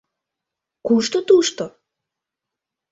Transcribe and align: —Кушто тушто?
—Кушто 0.85 1.17
тушто? 1.27 1.65